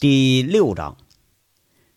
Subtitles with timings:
[0.00, 0.96] 第六章，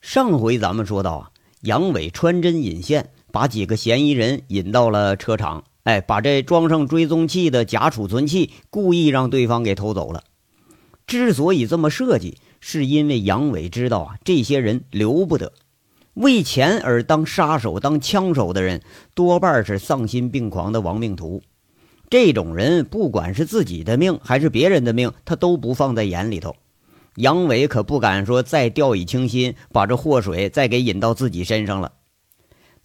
[0.02, 10.24] 上回咱们说到啊，杨伟穿针引线，把几个嫌疑人引到了车厂，哎，把这装上追踪器的假储存器故意让对方给偷走了。
[11.06, 15.54] 之所以这么设计，是因为杨伟知道啊，这些人留不得，
[16.16, 18.82] 为钱而当杀手、当枪手的人，
[19.14, 21.44] 多半是丧心病狂的亡命徒。
[22.10, 26.56] 这种人，不管是自己的命还是别人的命，他都不放在眼里头。
[27.22, 31.92] 杨伟可不敢说再掉以轻心，把这祸水再给引到自己身上了。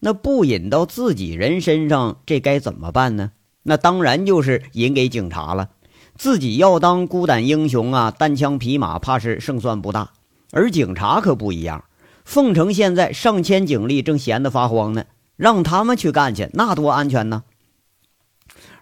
[0.01, 3.33] 那不引到自己人身上，这该怎么办呢？
[3.63, 5.71] 那当然就是引给警察了。
[6.17, 10.11] 自己要当孤胆英雄啊，单枪匹马，怕是胜算不大。
[10.53, 11.85] 而警察可不一样，
[12.27, 17.45] 凤城现在上千警力正闲得发慌呢，让他们去干去，那多安全呢。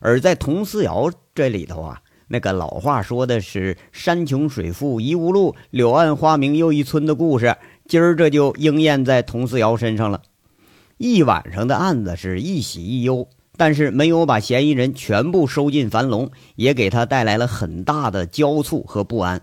[0.00, 2.00] 而在佟思瑶这里头啊。
[2.28, 7.56] 那个老话说的是“山穷水复疑无路，柳暗花明又一村”的故事，
[7.86, 10.22] 今儿这就应验在佟思瑶身上了。
[10.96, 19.42] 一晚上的案子是一喜一忧，但是没有把嫌疑人全部收进樊笼，也给他带来了很大的焦促和不安。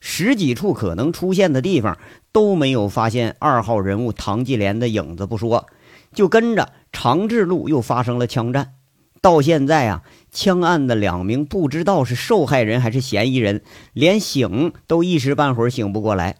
[0.00, 1.96] 十几处可能出现的地方
[2.32, 5.66] 都没有发现二号人物唐继莲的影子不说，
[6.12, 8.74] 就跟着长治路又发生了枪战。
[9.22, 16.38] 到现在啊，枪案的两名不知道是受害人还是嫌疑人，连醒都一时半会儿醒不过来。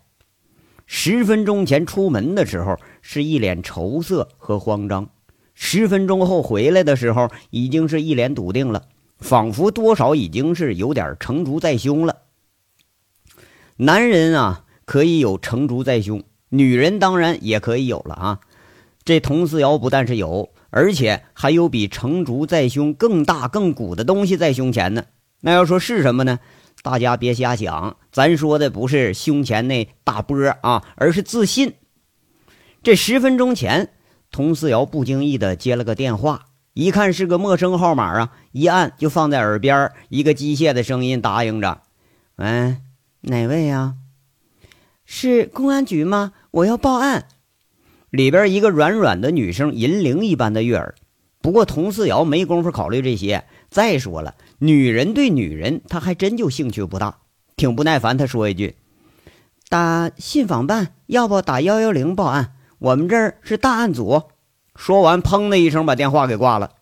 [0.84, 5.10] 十分钟前出门的时候是一脸愁色和慌张，
[5.54, 8.82] 十分钟后回来的时候已经是一脸笃定了，
[9.18, 12.16] 仿佛多少已经是有点成竹在胸了。
[13.76, 18.40] 男人啊，可以有成竹在胸，女人当然也可以有了啊。
[19.04, 20.51] 这佟思瑶不但是有。
[20.72, 25.04] 而且还有比成竹在胸更大更鼓的东西在胸前呢。
[25.42, 26.40] 那要说是什么呢？
[26.82, 31.74] 大家别瞎想，咱说的不是胸前那大波啊，而是自信。
[32.82, 33.90] 这十分钟前，
[34.30, 41.82] 佟思瑶不经意的接了个电话，一看是个陌生号码啊，一按就放在耳边，一个机械的声音答应着
[42.36, 42.78] ：“喂，
[43.20, 43.94] 哪位呀？
[45.04, 46.32] 是公安局吗？
[46.50, 47.28] 我要报案。”
[48.12, 50.94] 里边一个软软的女生，银铃一般的悦耳。
[51.40, 53.44] 不过佟四瑶没工夫考虑这些。
[53.70, 57.20] 再说了，女人对女人，他还真就兴趣不大。
[57.56, 58.76] 挺不耐烦，他说一句
[59.70, 62.52] ：“打信访办，要不打幺幺零报案？
[62.78, 64.24] 我们这儿是大案组。”
[64.76, 66.72] 说完，砰的一声把电话给挂了。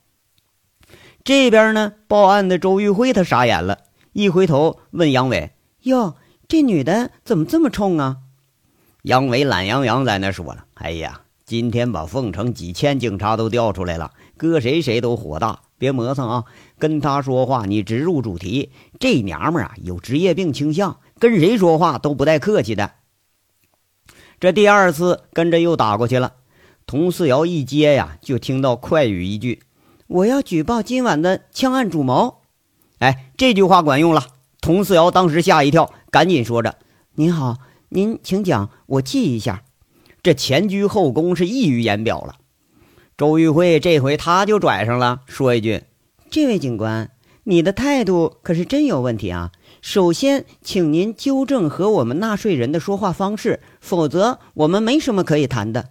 [1.23, 3.79] 这边呢，报案的周玉辉他傻眼了，
[4.13, 5.53] 一回头问杨伟
[5.83, 6.17] ：“哟，
[6.49, 8.17] 这女的怎么这么冲啊？”
[9.05, 15.61] 杨伟懒洋洋在那说了：“哎呀，今天把凤城几千警察都调出来了，搁谁谁都火大。
[15.77, 16.45] 别磨蹭啊，
[16.79, 18.71] 跟他说话你直入主题。
[18.99, 22.93] 这娘们啊有职业病倾向，跟谁说话都不带客气的。”
[24.41, 26.33] 这第二次跟着又打过去了，
[26.87, 29.63] 佟四瑶一接呀，就听到快语一句
[30.09, 32.39] ：“我要举报今晚的枪案主谋。”
[33.01, 34.25] 哎，这句话管用了。
[34.63, 36.79] 佟四瑶当时吓一跳，赶紧说着
[37.17, 37.59] ：“您好。”
[37.93, 39.65] 您请讲，我记一下。
[40.23, 42.37] 这前居后恭是溢于言表了。
[43.17, 45.83] 周玉慧这回他就拽上了，说一句
[46.31, 47.11] ：“这位警官，
[47.45, 49.53] 你的态度可是真有问题啊！
[49.83, 55.91] 首先，请您纠正和我们纳税人的说话方式，否则我们没什么可以谈的。”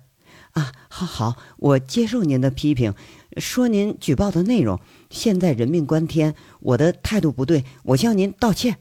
[0.54, 2.94] 啊，好好，我接受您的批评。
[3.38, 4.80] 说您举报的内容，
[5.12, 8.78] 现在人命关天，我的态度不对，我向您道歉。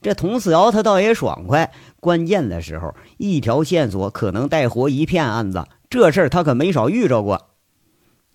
[0.00, 7.48] 这佟四瑶他倒也爽快，关键的时候一条线索可能带活一片案子，这事儿他可没少遇着过。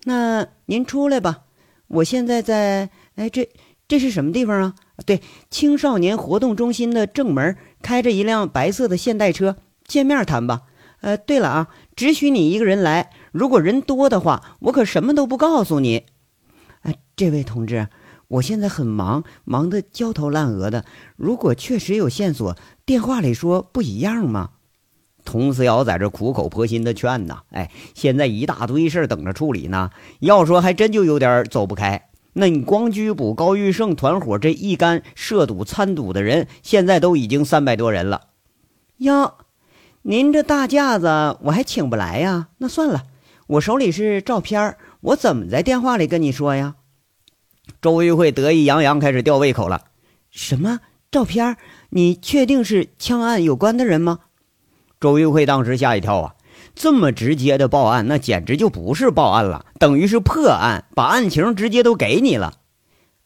[0.04, 1.44] 那您出来吧，
[1.88, 2.90] 我现在在……
[3.14, 3.48] 哎，这
[3.88, 4.74] 这是什么地方啊？
[5.06, 10.62] 对，青少年活动中心的正门，开着一辆白色的现代车，见面谈吧。
[11.00, 16.04] 呃，对了啊，只许你一个人来，如果人多的话，我可什么都不告诉你。
[16.82, 17.88] 哎，这位同志。
[18.34, 20.84] 我现在很忙，忙得焦头烂额的。
[21.16, 24.50] 如果确实有线索，电话里说不一样吗？
[25.24, 27.42] 佟思瑶在这苦口婆心的劝呐。
[27.50, 29.90] 哎，现在一大堆事儿等着处理呢。
[30.18, 32.08] 要说还真就有点走不开。
[32.32, 38.30] 那你光拘捕高玉胜团伙这一干涉赌参赌的人，现在都已经三百多人了。
[38.96, 39.34] 哟，
[40.02, 42.48] 您这大架子我还请不来呀？
[42.58, 43.04] 那算了，
[43.46, 46.74] 我手里是照片，我怎么在电话里跟你说呀？
[47.80, 49.84] 周玉慧得意洋洋，开始吊胃口了。
[50.30, 50.80] 什么
[51.10, 51.56] 照片？
[51.90, 54.20] 你确定是枪案有关的人吗？
[55.00, 56.34] 周玉慧当时吓一跳啊！
[56.74, 62.54] 这么直接的报案，那简直就不是报案了，等于是破案，把案情直接都给你了。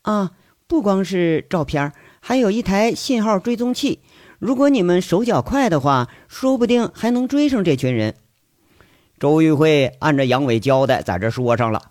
[0.03, 0.33] 啊，
[0.67, 4.01] 不光是照片，还有一台信号追踪器。
[4.39, 8.17] 如果你们手脚快的话，说不定还能追上这群人。
[9.19, 11.83] 周玉慧按照杨伟交代，在这说上了。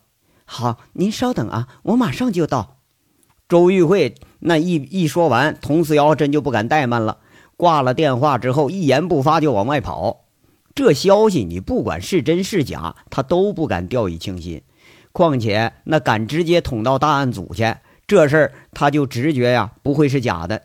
[0.49, 2.77] 好，您稍等啊，我马上就到。
[3.49, 7.19] 周玉慧那一一说完，佟四瑶真就不敢怠慢了，
[7.57, 10.25] 挂了电话之后，一言不发就往外跑。
[10.73, 14.63] 这消息你不管是真是假，他都不敢掉以轻心。
[15.11, 17.75] 况且那敢直接捅到大案组去，
[18.07, 20.63] 这事儿他就直觉呀，不会是假的。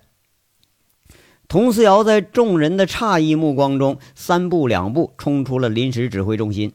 [1.48, 6.72] 佟思瑶在众人的诧异目光中，三步两步冲出了临时指挥中心，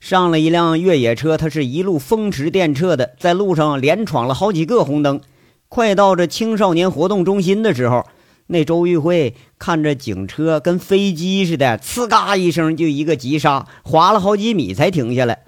[0.00, 1.36] 上了一辆越野车。
[1.36, 5.20] 他是一路风驰电掣的，在路上连闯了好几个红灯。
[5.68, 8.06] 快到这青少年活动中心的时候，
[8.46, 15.44] 那周玉慧看着警车跟飞机似的，呲嘎一声就一个急刹，滑了好几米才停下来，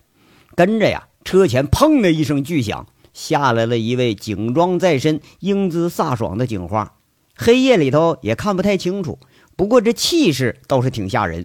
[0.54, 1.06] 跟着呀。
[1.22, 6.94] 车前砰的一声巨响，下来了一位警装在身、英姿飒爽的警花。
[7.36, 9.18] 黑夜里头也看不太清楚，
[9.54, 11.44] 不过这气势倒是挺吓人。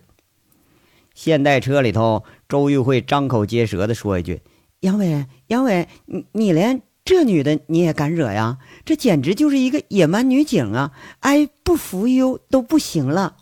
[1.16, 4.42] 现代车里头，周玉慧张口结舌的说一句
[4.82, 8.58] ：“杨伟，杨伟，你你连这女的你也敢惹呀？
[8.84, 10.92] 这简直就是一个野蛮女警啊！
[11.22, 13.38] 哎，不服哟都不行了。”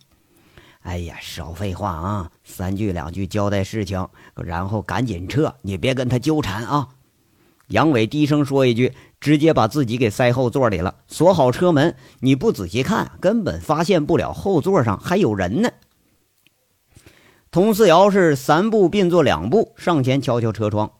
[0.83, 2.31] 哎呀，少废话啊！
[2.43, 6.89] 三句两句交代事情，然后赶紧撤，你别跟他纠缠啊！
[7.69, 11.95] 杨伟低声说一句，直接把自己给塞后座里了，锁好车门。
[12.19, 15.71] 你不仔细看，根本发现不了后座上还有人呢。
[17.53, 20.91] 佟四瑶是三步并作两步上前敲敲车窗，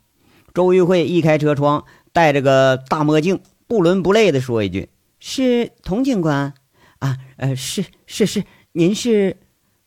[0.53, 4.89] 周玉慧一开车窗，戴着个大墨镜，不伦不类的说一句
[5.19, 6.53] ：“是佟警官
[6.99, 7.17] 啊？
[7.37, 9.37] 呃，是是是，您是？”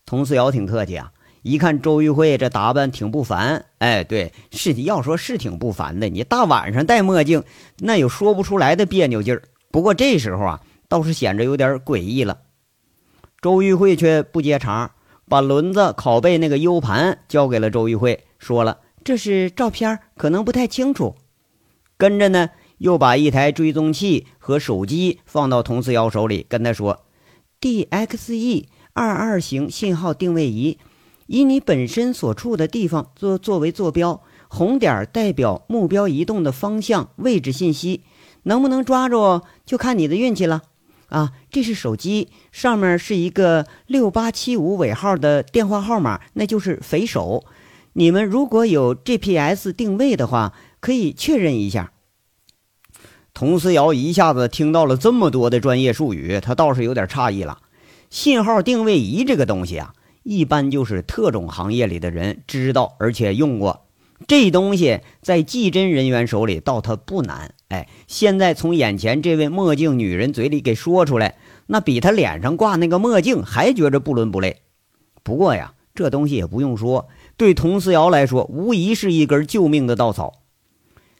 [0.06, 6.08] 佟四瑶挺客气啊，一看周玉慧这打扮挺不凡，哎，对，是要说是挺不凡的。
[6.08, 7.44] 你大晚上戴墨镜，
[7.78, 9.44] 那有说不出来的别扭劲儿。
[9.70, 12.38] 不过这时候啊，倒是显着有点诡异了。
[13.40, 14.95] 周玉慧却不接茬，
[15.28, 21.14] 把轮子拷贝那个 U 盘交给了周玉慧，说了：“这是照片，可能不太清楚。”
[21.98, 27.04] 跟着呢，又把一台追踪器和手机放到佟四瑶手里，跟他说
[27.60, 28.66] ：“DXE。”
[28.98, 30.78] 二二型信号定位仪，
[31.26, 38.04] 以你本身所处的地方作作为坐标，红点代表目标移动的方向位置信息，
[38.44, 40.62] 能不能抓住就看你的运气了。
[41.08, 47.44] 啊，这是手机，上面是一个六八七五尾号的电话号码，那就是匪首。
[47.92, 51.92] 你们如果有 GPS 定位的话，可以确认一下。
[53.32, 57.58] 佟思瑶一下子听到了这么多的专业术语，他倒是有点诧异了。
[58.08, 59.92] 信号定位仪这个东西啊，
[60.22, 63.86] 一般就是特种行业里的人知道，而且用过。
[64.26, 67.52] 这东西在技侦人员手里倒它不难。
[67.68, 71.36] 哎，现在从眼前这位墨镜女人嘴里给说出来，
[71.66, 74.62] 那比她脸上挂那个墨镜还觉着不伦不类。
[75.24, 80.34] 不过呀，这东西也不用说，对佟思瑶来说，无疑是一根救命的稻草。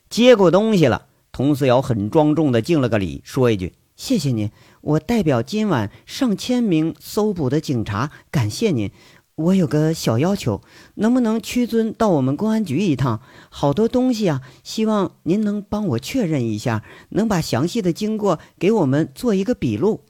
[0.08, 4.50] 接过东西了，佟思瑶很庄重地敬了个礼，说一句：“谢谢您。”
[4.82, 8.92] 我代表今晚上千名搜捕的警察感谢您。
[9.36, 10.62] 我有个小要求，
[10.94, 13.20] 能不能屈尊到我们公安局一趟？
[13.50, 20.00] 好多东西啊，希望您能帮我确认一下，能把详细的经过给我们做一个笔录。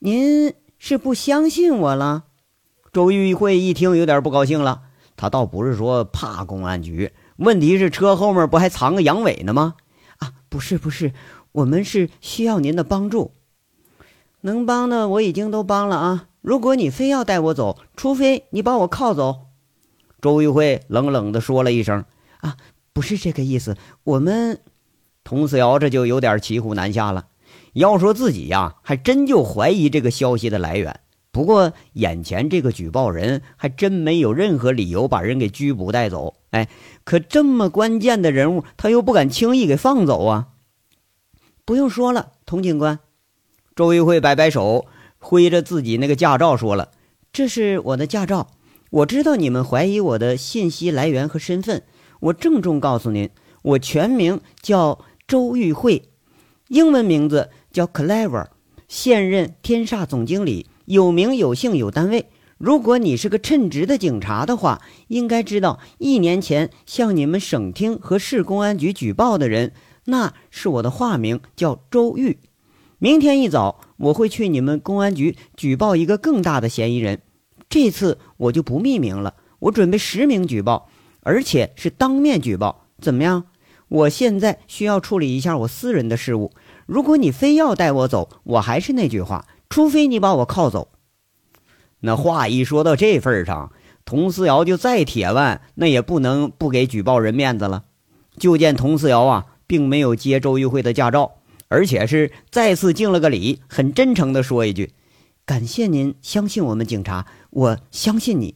[0.00, 2.24] 您是不相信我了？
[2.92, 4.82] 周玉慧一听有点不高兴了。
[5.16, 9.76] 他倒不是说怕公安局，问题是车后面不还藏个杨伟呢吗？
[10.18, 11.12] 啊，不是不是，
[11.52, 13.30] 我们是需要您的帮助。
[14.40, 16.26] 能帮的我已经都帮了啊！
[16.44, 19.46] 如果你非要带我走，除非你把我铐走。”
[20.20, 22.04] 周玉慧冷冷地说了一声。
[22.40, 22.58] “啊，
[22.92, 23.78] 不是这个意思。
[24.04, 24.60] 我们……”
[25.24, 27.28] 佟思瑶这就有点骑虎难下了。
[27.72, 31.00] 要说自己呀，还真就怀疑这个消息的来源。
[31.32, 36.34] 不过眼前这个举报人还真没有任何理由把人给拘捕带走。
[36.50, 36.68] 哎，
[37.04, 40.48] 可这么关键的人物，他又不敢轻易给放走啊！
[41.64, 42.98] 不用说了，佟警官。
[43.74, 44.86] 周玉慧摆摆手，
[45.24, 46.90] 挥着自己那个驾照说了
[47.32, 48.48] ：“这是我的驾照。
[48.90, 51.82] 我知道你们怀疑我的信息来源和身份，
[52.20, 53.30] 我郑重告诉您，
[53.62, 56.10] 我全名叫周玉慧，
[56.68, 58.48] 英文名字叫 Clever，
[58.86, 62.26] 现任天煞总经理，有名有姓有单位。
[62.58, 69.72] 如果你是个称职的警察的话，应该知道一年前向你们省厅和市公安局举报的人，
[70.04, 72.38] 那是我的化名，叫周玉。”
[73.00, 77.22] 明天一早，我会去你们公安局举报一个更大的嫌疑人。
[77.68, 80.88] 这次我就不匿名了，我准备实名举报，
[81.22, 82.86] 而且是当面举报。
[83.00, 83.44] 怎么样？
[83.88, 86.52] 我现在需要处理一下我私人的事务。
[86.86, 90.88] 如果你非要带我走，我还是那句话，除非你把我铐走。
[92.00, 93.72] 那话一说到这份上，
[94.04, 97.84] 佟思瑶就再铁腕，那也不能不给举报人面子了。
[98.38, 101.36] 就见佟思瑶啊，并没有接周玉慧的驾照，
[101.74, 104.92] 而且是再次敬了个礼，很真诚地说一句
[105.44, 108.54] ：“感谢您相信我们警察，我相信你。”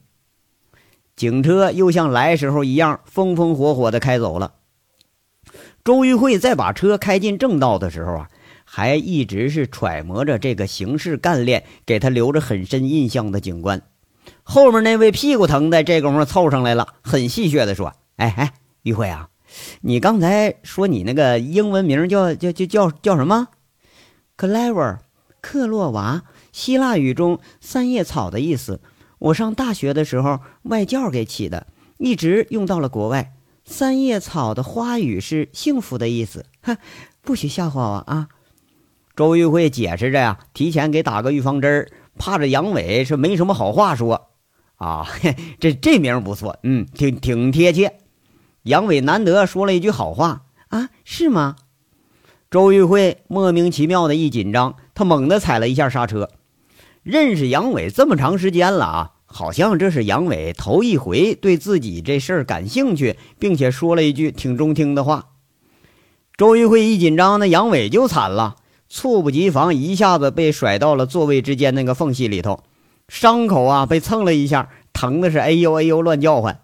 [1.16, 4.54] 警车又像来时候一样风风火火地开走了。
[5.82, 8.28] 周玉慧在把车开进正道的时候啊，
[8.64, 13.82] 还一直是揣摩着这个行事干练、给他留着很深印象的警官。
[14.44, 19.28] 后面那位屁股疼的这功夫凑上来了，很戏谑地说：“哎哎，玉慧啊。”
[19.80, 23.48] 你刚才说你那个英文名叫叫叫叫叫什么
[24.36, 24.98] ？Clever，
[25.40, 26.22] 克洛娃，
[26.52, 28.80] 希腊语中三叶草的意思。
[29.18, 31.66] 我上大学的时候外教给起的，
[31.98, 33.32] 一直用到了国外。
[33.64, 36.46] 三叶草的花语是幸福的意思。
[36.62, 36.76] 哼，
[37.20, 38.28] 不许笑话我啊！
[39.14, 44.30] 周玉慧解释着呀，提前给打个预防针怕这杨伟是没什么好话说。
[44.76, 45.08] 啊，
[45.58, 47.98] 这这名不错，嗯，挺挺贴切。
[48.64, 51.56] 杨伟难得说了一句好话啊，是吗？
[52.50, 56.30] 周玉慧莫名其妙的一紧张，他猛地踩了一下刹车。
[57.02, 65.28] 认识杨伟这么长时间了啊，好像这是杨伟头一回对自己这事儿感兴趣，并且说了一句挺中听的话。
[66.36, 68.56] 周玉慧一紧张，那杨伟就惨了，
[68.88, 72.62] 猝不及防，一下子被甩到了座位之间那个缝隙里头，
[73.08, 76.60] 伤口啊被蹭了一下，疼的是哎呦哎呦乱叫唤。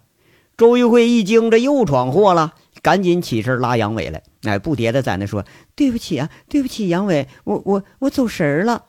[0.57, 5.43] 周玉慧一惊，这又闯祸了，赶紧起身拉杨伟来，哎，不迭的在那说
[5.75, 8.85] ：“对不起啊，对不起，杨伟，我我我走神了。”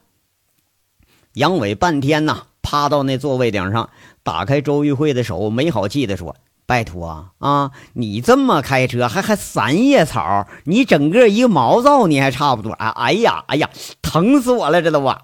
[1.35, 3.90] 杨伟半天呐，趴到那座位顶上，
[4.23, 12.70] 打开周玉慧的手，没好气的说：“拜托啊啊，你这么开车，还还三叶草，你整个一个毛躁，你还差不多。
[12.70, 13.68] 哎哎呀哎呀，
[14.02, 15.20] 疼死我了，这都啊！”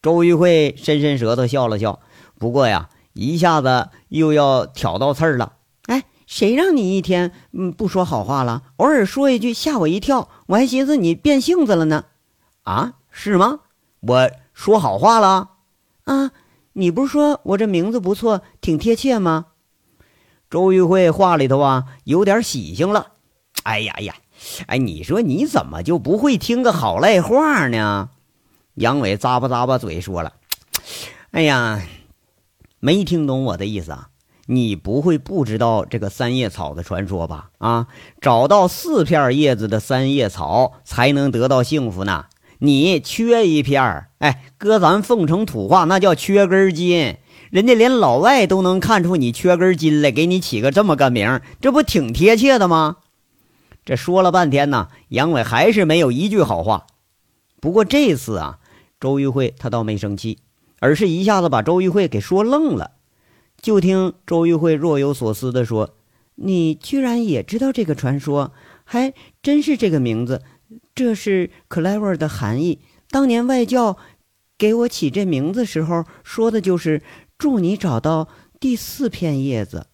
[0.00, 1.98] 周玉慧伸伸舌头笑了笑，
[2.38, 2.88] 不过呀。
[3.14, 5.54] 一下子又要挑到刺儿了，
[5.86, 8.62] 哎，谁让你一天嗯不说好话了？
[8.76, 12.06] 偶尔说一句吓我一跳，我还寻思你变性子了呢。
[12.64, 13.60] 啊，是吗？
[14.00, 15.50] 我说好话了？
[16.04, 16.32] 啊，
[16.72, 19.46] 你不是说我这名字不错，挺贴切吗？
[20.50, 23.12] 周玉慧话里头啊有点喜庆了。
[23.62, 24.14] 哎呀呀，
[24.66, 28.10] 哎，你说你怎么就不会听个好赖话呢？
[28.74, 30.32] 杨伟咂巴咂巴嘴说了，
[31.30, 31.80] 哎呀。
[32.84, 34.08] 没听懂我的意思啊？
[34.44, 37.48] 你不会不知道这个三叶草的传说吧？
[37.56, 37.86] 啊，
[38.20, 42.26] 找到四片叶子的三叶草才能得到幸福呢。
[42.58, 47.16] 你缺一片儿，哎，搁咱凤城土话那叫缺根筋。
[47.48, 52.96] 人家连老外都能看出你缺根筋来，给你起个这么个名，这不挺贴切的吗？
[53.86, 56.86] 这说了半天呢，杨伟还是没有一句好话。
[57.62, 58.58] 不过这次啊，
[59.00, 60.40] 周玉慧他倒没生气。
[60.84, 62.90] 而是一下子把周玉慧给说愣了，
[63.58, 65.96] 就听周玉慧若有所思地说
[66.36, 68.52] ：“你居然也知道这个传说，
[68.84, 70.42] 还真是这个名字。
[70.94, 72.80] 这是 clever 的含义。
[73.08, 73.96] 当年外教
[74.58, 77.02] 给我起这名字时候说的就是
[77.38, 78.28] 祝你找到
[78.60, 79.86] 第四片叶子。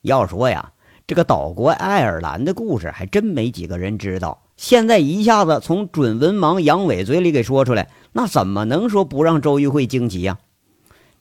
[0.00, 0.72] 要说呀，
[1.06, 10.38] 这个岛国爱尔兰的故事还真没几个人知道。”现在一下子从准文盲杨伟嘴里给说出来，那怎么能说不让周玉慧惊奇呀？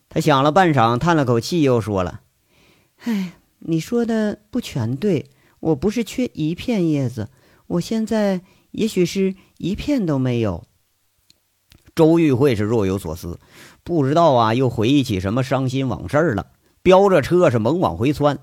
[0.08, 2.22] 他想了半晌，叹了口气，又说了
[3.04, 7.28] ：“哎，你说的不全对，我不是缺一片叶子，
[7.68, 8.40] 我现在
[8.72, 10.64] 也许是一片都没有。”
[11.94, 13.42] 周玉慧是若有所思，
[13.84, 16.48] 不知道啊，又回忆起什么伤心往事了，
[16.82, 18.40] 飙着车是猛往回窜。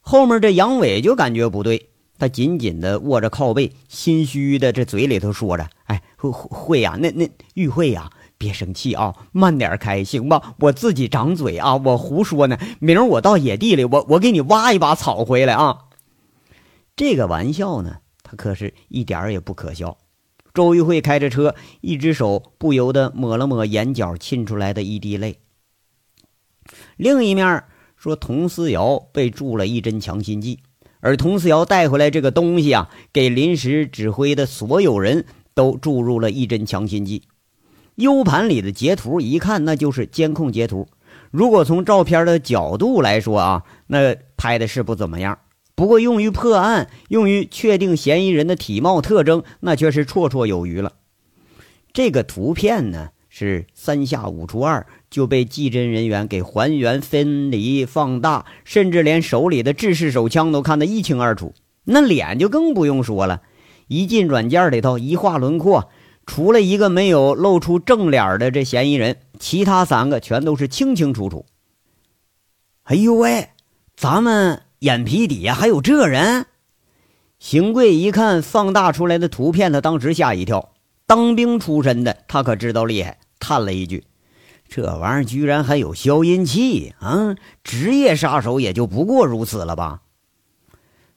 [0.00, 1.90] 后面这杨伟就感觉不对。
[2.20, 10.54] 他紧紧地握着靠背，心虚的这嘴里头说着：“哎，慧慧呀，那那玉慧呀，别生气啊，慢点开，行吧？
[10.58, 12.58] 我自己长嘴啊，我胡说呢。
[12.78, 15.86] 明儿我到野地里，我我给你挖一把草回来啊。”
[16.94, 19.96] 这个玩笑呢，他可是一点也不可笑。
[20.52, 25.38] 周玉慧开着车，一只手不由得抹了抹眼角沁出来的一滴泪。
[26.98, 27.64] 另一面
[27.96, 30.60] 说，佟思瑶被注了一针强心剂。
[31.00, 37.22] 而佟思瑶带回来这个东西啊，给临时指挥的所有人都注入了一针强心剂。
[37.96, 40.88] U 盘里的截图一看，那就是监控截图。
[41.30, 45.38] 如果从照片的角度来说啊，那拍的是不怎么样。
[45.74, 50.92] 不过用于破案，用于确定嫌疑人的体貌特征，那却是绰绰有余了。
[51.92, 53.10] 这个图片呢？
[53.32, 61.52] 是三下五除二就被技侦人员给还原、分离、放大，甚至连手里的制式手枪都看得一清二楚。
[61.84, 63.42] 那脸就更不用说了，
[63.88, 65.90] 一进软件里头一画轮廓，
[66.26, 71.46] 除了一个没有露出正脸的这嫌疑人，其他三个全都是清清楚楚。
[72.84, 73.48] 哎呦喂，
[73.96, 76.46] 咱们眼皮底下还有这人！
[77.38, 80.72] 邢贵一看放大出来的图片，他当时吓一跳。
[81.06, 84.04] 当兵出身的他可知道厉害，叹了一句
[84.72, 87.34] ：“这玩意儿居然还有消音器啊！
[87.64, 90.02] 职业杀手也就不过如此了吧？”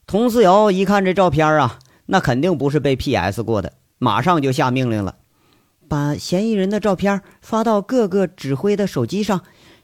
[0.08, 5.18] 佟思瑶一看这照片啊，那肯定不是被 PS 过的，马上就下命令了
[5.88, 9.44] ：“把嫌疑人的照片发到各个指挥的手机上，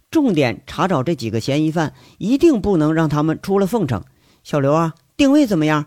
[0.10, 4.04] 重点查找这几个嫌疑犯，一定不能让他们出了凤城。
[4.44, 5.86] 小刘啊，定位怎么样？”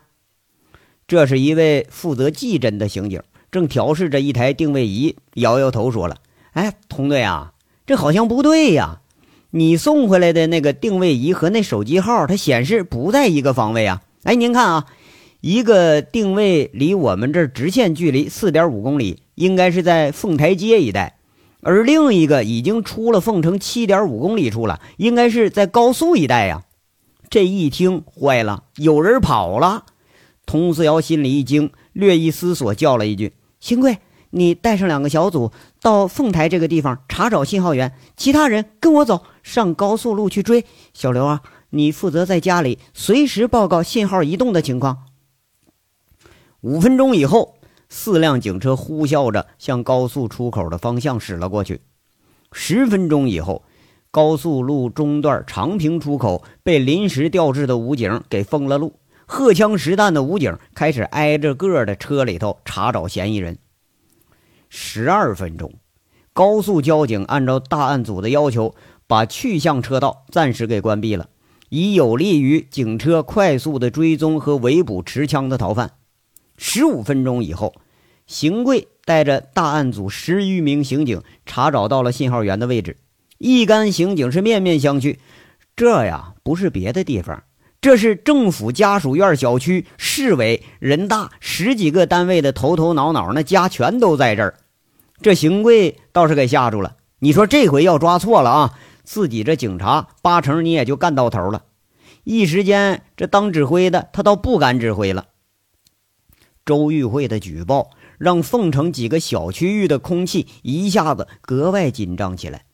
[1.09, 3.21] 这是一位负责技侦的刑警，
[3.51, 6.19] 正调试着一台定位仪，摇摇头说了
[6.55, 7.52] ：“哎，佟队啊，
[7.87, 9.01] 这好像不对呀！
[9.51, 14.03] 你送回来的那个定位仪和那手机号，它显示不在一个方位啊！
[14.23, 14.87] 哎，您看啊，
[15.41, 21.15] 一个定位离我们这直线距离四点五公里，应该是在凤台街一带；
[21.61, 26.63] 而另一个已经出了凤城七点五公里处了，应该是在高速一带呀！
[27.29, 29.85] 这一听坏了，有人跑了。”
[30.47, 33.99] 佟思瑶心里一惊，略一思索，叫了一句：“邢贵，
[34.31, 40.65] 你带上两个小组到凤台这个地方查找信号源，其他人跟我走，上高速路去追。
[40.95, 45.07] 小刘啊，你负责在家里随时报告信号移动的情况。”
[46.63, 47.57] 五分钟以后，
[47.89, 51.81] 四辆警车呼啸着向高速出口的方向驶了过去。
[52.53, 53.65] 十分钟以后，
[54.13, 59.01] 高速路中段长平出口被临时调制的武警给封了路。
[59.27, 63.59] 荷枪实弹的武警开始挨着个的车里头查找嫌疑人。
[64.75, 65.75] 十二分钟，
[66.33, 68.75] 高速交警按照大案组的要求，
[69.07, 71.29] 把去向车道暂时给关闭了，
[71.69, 75.91] 以有利于警车快速的追踪和围捕持枪的逃犯。
[76.57, 77.75] 十五分钟以后，
[78.27, 82.97] 邢贵带着大案组十余名刑警查找到了信号源的位置。
[83.37, 85.19] 一干刑警是面面相觑，
[85.77, 87.45] 这呀不是别的地方。
[87.83, 94.55] 这是政府家属院小区、市委、人大十几个单位的头头脑脑，那家全都在这儿。
[95.23, 96.97] 这邢贵倒是给吓住了。
[97.21, 101.65] 你说这回要抓错了啊，自己这警察八成你也就干到头了。
[102.25, 105.29] 一时间，这当指挥的他倒不敢指挥了。
[106.65, 112.65] 周玉慧的举报让凤城几个小区域的空气一下子格外紧张起来。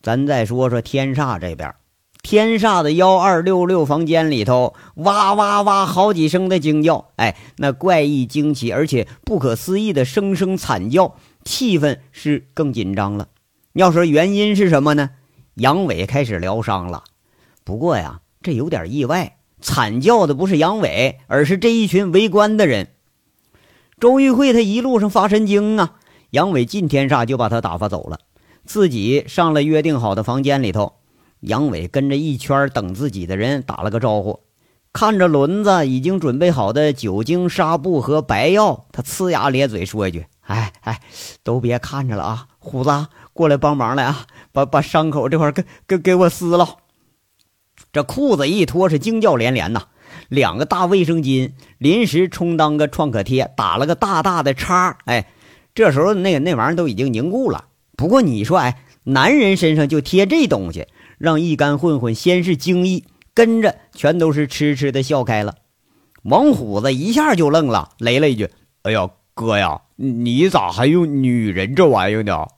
[0.00, 1.74] 咱再说说天煞这边。
[2.22, 13.28] 天煞的幺二六六房间里头，哇哇哇，好几声的惊叫，哎，那怪异惊奇而且不可思议的声声惨叫，气氛是更紧张了。
[13.72, 15.10] 要说原因是什么呢？
[15.54, 17.02] 杨伟开始疗伤了。
[17.64, 22.88] 不过呀，这有点意外，惨叫的不是杨伟，而是这一群围观的人。
[23.98, 25.96] 周玉慧他一路上发神经啊，
[26.30, 28.20] 杨伟进天煞就把他打发走了，
[28.64, 30.94] 自己上了约定好的房间里头。
[31.42, 34.40] 杨伟跟着一圈等自己的人打了个招呼，
[34.92, 41.00] 看着轮子已经准备好的酒精、纱布和白药，他呲牙咧嘴说一句：“哎哎，
[41.42, 46.76] 都别看着了啊，虎子过来帮忙来啊，把把伤口这块给给给我撕了。”
[47.92, 49.82] 这裤子一脱是惊叫连连呐，
[50.28, 54.96] 两个大卫生巾临时充当个创可贴，打了个大大的叉。
[55.06, 55.26] 哎，
[55.74, 57.64] 这时候那个那玩意儿都已经凝固了。
[57.96, 60.86] 不过你说，哎，男人身上就贴这东西。
[61.22, 65.54] 让一干混混先是惊异，跟着全都是痴痴的笑开了。
[66.24, 68.50] 王虎子一下就愣了，雷了一句
[68.82, 72.48] ：“哎呀，哥呀，你咋还用女人这玩意儿呢？”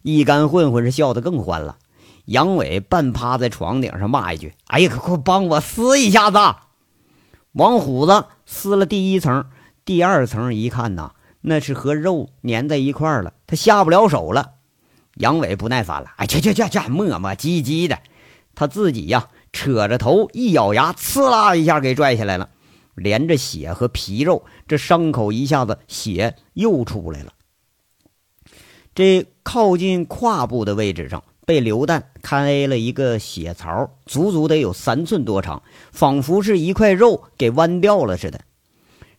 [0.00, 1.76] 一干混混是笑得更欢了。
[2.24, 6.38] 杨伟半趴在床顶上骂一句：“哎呀，快帮我撕一下子！”
[7.52, 9.44] 王虎子撕了第一层，
[9.84, 14.52] 第二层一看呐，那是和肉粘在一块了，他下不了手了。
[15.16, 17.98] 杨伟不耐烦了，哎，去去去去，磨磨唧唧的，
[18.54, 22.50] 他自己呀，扯着头一咬牙，呲啦一下给拽下来了，
[22.94, 27.32] 连着血和皮肉，这伤口一下子血又出来了。
[28.94, 38.40] 这靠近胯部的位置上被榴弹开了一个血槽，足足得有三寸多长，仿佛是一块肉给剜掉了似的。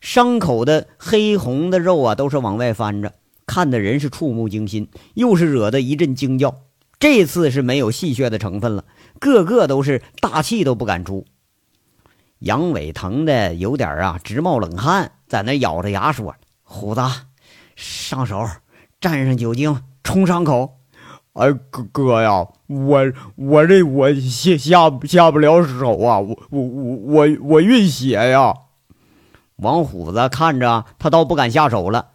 [0.00, 3.12] 伤口的黑红的肉啊，都是往外翻着。
[3.46, 6.56] 看的人是触目惊心，又是惹得一阵惊叫。
[6.98, 8.84] 这次是没有戏谑的成分了，
[9.20, 11.24] 个个都是大气都不敢出。
[12.40, 17.00] 杨伟疼的有点啊直冒冷汗，在那咬着牙说：“虎子，
[17.76, 18.46] 上手，
[19.00, 20.78] 蘸上酒精冲伤口。”
[21.34, 28.54] 哎，哥哥呀，我我这我下下下不了手啊，我我我我我晕血呀。
[29.56, 32.08] 王虎子看着他倒不敢下手了。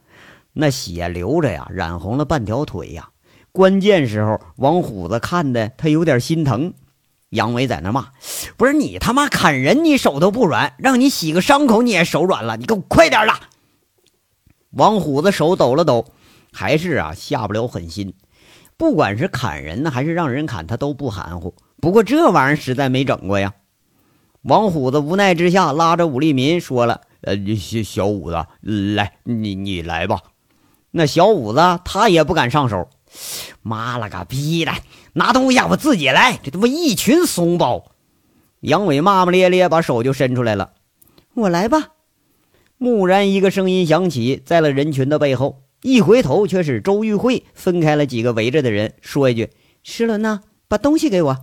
[0.53, 3.09] 那血流着呀，染红了半条腿呀。
[3.51, 6.73] 关键时候，王虎子看的他有点心疼。
[7.29, 8.09] 杨伟在那骂
[8.57, 13.33] ：“不是你他妈砍人，你手都不软，让你洗个伤口你也手软了，你给我快点的！”
[14.71, 16.05] 王虎子手抖了抖，
[16.51, 18.13] 还是啊下不了狠心。
[18.75, 21.55] 不管是砍人呢，还是让人砍，他都不含糊。
[21.79, 23.53] 不过这玩意儿实在没整过呀。
[24.41, 30.19] 王虎子无奈之下，拉着武立民说了：“呃，小小五子，来，你你来吧。”
[30.91, 32.89] 那小五子他也不敢上手。
[33.61, 34.71] 妈了个逼的！
[35.13, 37.91] 拿东西我自己来，这他妈一群怂包！
[38.61, 40.71] 杨伟骂骂咧咧，把手就伸出来了。
[41.33, 41.89] 我来吧。
[42.77, 49.49] 蓦然一个声音响起，在了人群的背后，一回头却是周玉慧分开了几个围着的人，说一句
[49.83, 51.37] ：“石伦呐，把东西给我。”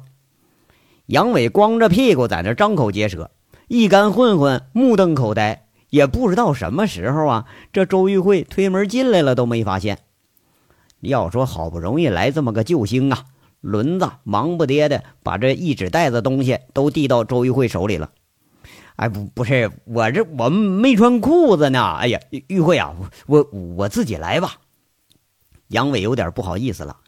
[1.07, 3.31] 杨伟光着屁股在那张口结舌，
[3.69, 9.99] 一干混混目瞪口呆，也不知道什么时候啊，这周玉慧推门进来了都没发现。
[11.01, 13.25] 要说好不容易来这么个救星啊！
[13.61, 18.11] 轮子忙不迭的把这一纸袋子东西都递到周玉慧手里了。
[18.97, 21.97] 哎，不，不是我这我没穿裤子呢。
[22.01, 22.95] 哎呀，玉慧啊，
[23.27, 24.57] 我我自己来吧。
[25.69, 26.99] 杨伟有点不好意思了，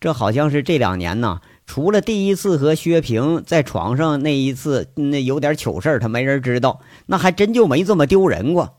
[0.00, 8.78] 这好像是这两年呢，除了第一次和薛平在床上那一次，那有点糗事他没人知道，那还真就没这么丢人过。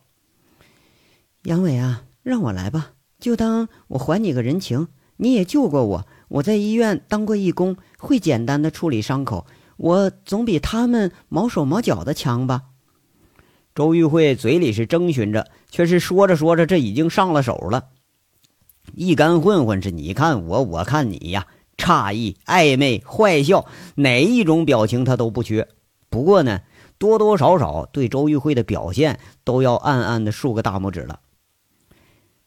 [1.44, 6.08] 杨伟啊，让我来吧，就当我还你个人情，你也救过我。
[6.30, 9.46] 我在医院当过义工，会简单的处理伤口，
[9.78, 12.64] 我总比他们毛手毛脚的强吧？
[13.76, 17.90] 周玉慧嘴里是征询着，却是说着说着，这已经上了手了。
[18.96, 21.46] 一干混混是你看我，我看你呀，
[21.80, 23.66] 诧异、暧昧、坏笑，
[23.96, 25.68] 哪一种表情他都不缺。
[26.10, 26.60] 不过呢，
[27.00, 31.22] 多多少少对周玉慧的表现都要暗暗的竖个大拇指了。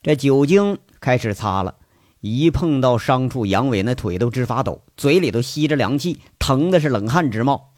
[0.02, 1.76] 这酒精开始擦了。
[2.20, 7.72] 一碰到伤处，杨伟那腿都直发抖，嘴里都吸着凉气，疼的是冷汗直冒。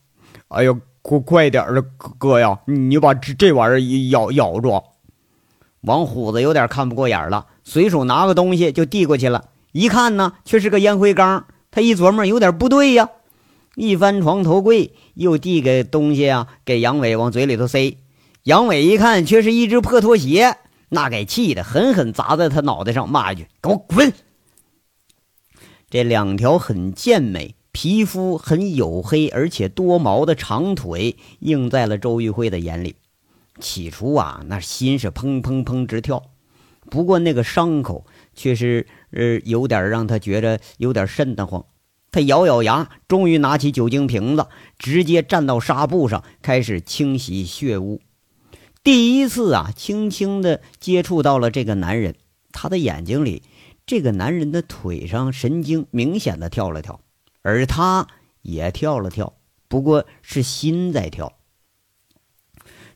[0.48, 1.80] 哎呦，快快点的，
[2.18, 4.82] 哥呀，你把这这玩意儿咬咬住！
[5.80, 9.46] 王虎子有点看不过眼了，随手拿个东西就递过去了。
[9.74, 11.46] 一看呢，却是个烟灰缸。
[11.72, 13.08] 他一琢磨，有点不对呀，
[13.74, 17.98] 一翻床头柜，又递给东西啊，给杨伟往嘴里头塞。
[18.44, 20.58] 杨伟一看，却是一只破拖鞋，
[20.90, 24.12] 那给气的狠狠砸在他脑袋上，骂一句：“给我滚！”
[25.90, 32.94] 这两条很健美、皮肤很黝黑而且多毛的长腿映在了周玉辉的眼里。
[33.58, 36.22] 起初啊，那心是砰砰砰直跳。
[36.90, 41.64] 不过那个伤口却是呃有点让他觉着有点瘆得慌。
[42.10, 44.46] 他咬咬牙，终于拿起酒精瓶子，
[44.78, 48.00] 直接站到纱布上开始清洗血污。
[48.82, 52.14] 第一次啊，轻轻的接触到了这个男人，
[52.52, 53.42] 他的眼睛里。
[53.86, 57.00] 这个男人的腿上神经明显的跳了跳，
[57.42, 58.06] 而他
[58.40, 59.34] 也跳了跳，
[59.68, 61.34] 不过是心在跳。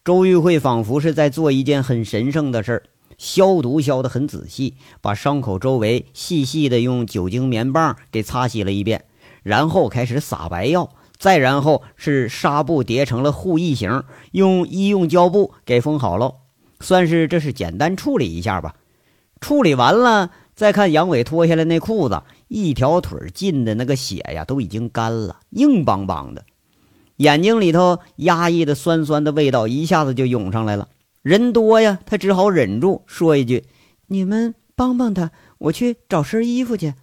[0.02, 2.83] 周玉慧仿佛是在做一件很神圣的事儿，
[3.18, 9.04] 消毒消得很仔细，把伤口周围细细的用酒精棉棒给擦洗了一遍，
[9.42, 16.37] 然后开始撒白药，再然后是纱布叠成了护翼形，用医用胶布给封好了，
[16.81, 18.76] 算是这是简单处理一下吧。
[19.40, 20.31] 处理完了。
[20.54, 26.44] 再看杨伟脱下来那裤子，一条腿进的那个血呀，都已经干了，硬邦邦的。
[27.18, 30.88] 眼睛里头压抑的酸酸的味道一下子就涌上来了。
[31.29, 33.67] 人多呀，他只好忍住说一句
[34.09, 36.95] ：“你们帮帮他，我去找身衣服去。”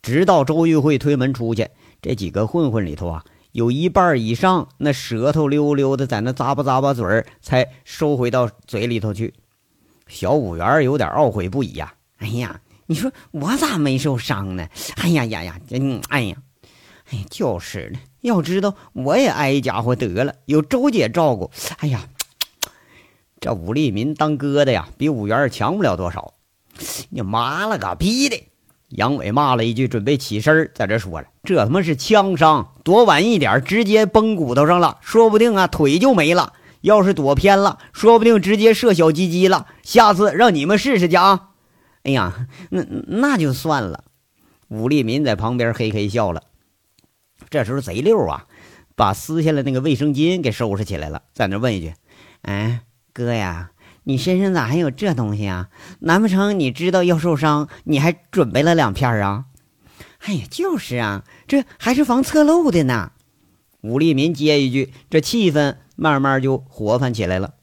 [0.00, 9.34] 直到周玉慧推门出去，这几个混混里头啊，有一半以上那舌头溜溜的在那咂巴咂巴嘴儿，才收回到嘴里头去。
[10.06, 11.94] 小五元有点懊悔不已呀！
[12.18, 14.68] 哎呀，你说我咋没受伤呢？
[14.98, 15.60] 哎呀呀呀！
[15.70, 16.36] 嗯，哎呀，
[17.10, 17.98] 哎，就是的。
[18.20, 21.50] 要知道我也挨家伙得了，有周姐照顾。
[21.78, 22.08] 哎呀，
[23.44, 26.32] 这武立民当哥的呀，比五元强不了多少。
[27.10, 28.42] 你妈了个逼的！
[28.88, 39.66] 杨伟骂了一句，准备起身，在这说了：“这他妈是枪伤，躲晚一点，直接崩骨头上了，说不定啊，腿就没了。”要是躲偏了，说不定直接射小鸡鸡了。
[39.82, 41.50] 下次让你们试试去啊！
[42.04, 44.04] 哎呀，那那就算了。
[44.68, 46.44] 武立民在旁边嘿嘿笑了。
[47.50, 48.46] 这时候贼溜啊，
[48.96, 51.92] 把撕下来那个卫生巾给收拾起来了，在那问一句
[52.40, 52.80] ：“哎，
[53.14, 53.70] 哥呀，
[54.02, 55.70] 你身上咋还有这东西啊？
[56.00, 59.46] 难不成你知道要受伤，你还准备了两片啊？”
[60.26, 63.12] 哎呀，就是啊，这还是防侧漏的呢。
[63.82, 65.76] 武立民接一句，这气氛。
[65.96, 67.54] 慢慢就活泛起来了。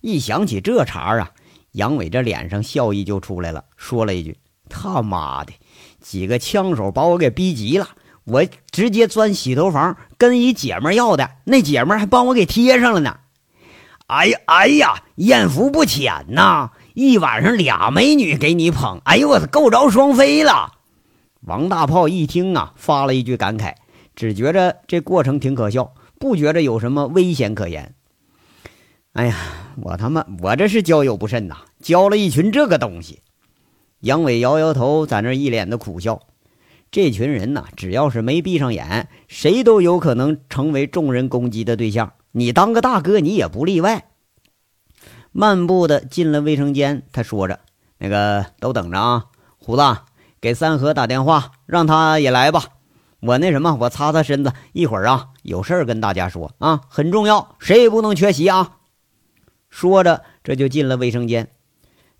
[0.00, 1.32] 一想起这茬啊，
[1.72, 4.38] 杨伟这脸上笑意就出来了，说了一句
[4.70, 5.52] ：“他妈的，
[6.00, 7.90] 几个枪手把我给逼急了，
[8.24, 13.18] 我直接钻洗头房跟一姐们要的，那姐们还帮我给贴上了呢。”
[14.12, 16.72] 哎呀哎呀，艳福不浅呐！
[16.92, 20.74] 一晚上俩美女给你捧，哎呦我操，够着双飞了！
[21.40, 23.72] 王大炮一听啊，发了一句感慨，
[24.14, 27.94] 只觉着这过程挺可笑，不觉着有什么危险可言。
[29.14, 29.36] 哎呀，
[29.82, 33.20] 我他妈，我这是交友不慎呐，交了一群这个东西。
[34.00, 36.20] 杨伟摇摇头，在那一脸的苦笑。
[36.90, 42.12] 这群人呐，只要是没闭上眼，谁都有可能成为众人攻击的对象。
[42.32, 44.08] 你当个大哥，你也不例外。
[45.32, 47.60] 漫步的进了卫生间，他说着
[47.98, 49.26] ：“那个都等着啊，
[49.58, 49.82] 胡子，
[50.40, 52.64] 给三河打电话，让他也来吧。
[53.20, 58.78] 我那什么，我擦擦身子，一会儿啊有事儿跟大家说啊，很重要，谁也不能缺席啊。”
[59.68, 61.50] 说着，这就进了卫生间。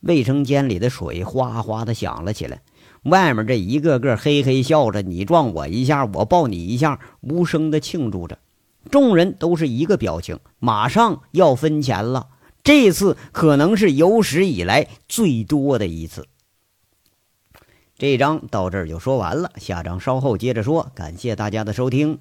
[0.00, 2.60] 卫生间里的水哗哗的响了起来，
[3.04, 8.38] 外面这一个个嘿嘿笑着，你撞我一下，我抱你一下，无声的庆祝着。
[8.90, 12.28] 众人都是一个表情，马上要分钱了。
[12.64, 16.28] 这次可能是有史以来最多的一次。
[17.96, 20.90] 这章到这儿就说完了，下章稍后接着说。
[20.94, 22.18] 感谢大家的收听。